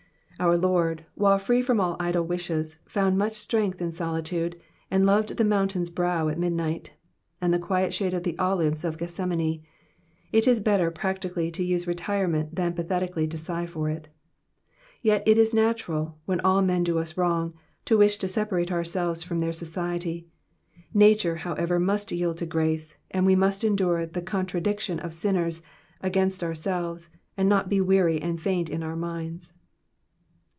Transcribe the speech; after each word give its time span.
Our 0.39 0.57
Lord, 0.57 1.05
while 1.13 1.37
free 1.37 1.61
from 1.61 1.79
all 1.79 1.95
idle 1.99 2.25
wishes, 2.25 2.79
found 2.87 3.15
much 3.15 3.33
strength 3.33 3.79
in 3.79 3.91
solitude, 3.91 4.59
and 4.89 5.05
loved 5.05 5.37
the 5.37 5.43
mountain's 5.43 5.91
brow 5.91 6.29
at 6.29 6.39
midnight, 6.39 6.89
and 7.39 7.53
the 7.53 7.59
quiet 7.59 7.93
shade 7.93 8.15
of 8.15 8.23
the 8.23 8.35
olives 8.39 8.83
of 8.83 8.97
Gethsemane. 8.97 9.61
It 10.31 10.47
is 10.47 10.59
better 10.59 10.89
practically 10.89 11.51
to 11.51 11.63
use 11.63 11.85
retirement 11.85 12.55
than 12.55 12.73
pathetically 12.73 13.27
to 13.27 13.37
sigh 13.37 13.67
for 13.67 13.87
it. 13.87 14.07
Yet 15.03 15.21
it 15.27 15.37
is 15.37 15.53
natural, 15.53 16.17
when 16.25 16.39
all 16.41 16.63
men 16.63 16.83
do 16.83 16.97
us 16.97 17.17
wrong, 17.17 17.53
to 17.85 17.99
wish 17.99 18.17
to 18.17 18.27
separate 18.27 18.71
ourselves 18.71 19.21
from 19.21 19.41
their 19.41 19.53
society; 19.53 20.25
nature, 20.91 21.35
however, 21.35 21.79
must 21.79 22.11
yield 22.11 22.37
to 22.37 22.47
grace, 22.47 22.97
and 23.11 23.27
we 23.27 23.35
must 23.35 23.63
endure 23.63 24.07
the 24.07 24.23
contradiction 24.23 24.99
of 25.01 25.13
sinners 25.13 25.61
against 26.01 26.43
ourselves, 26.43 27.09
and 27.37 27.47
not 27.47 27.69
be 27.69 27.79
weary 27.79 28.19
and 28.19 28.41
faint 28.41 28.71
in 28.71 28.81
our 28.81 28.95
minds. 28.95 29.53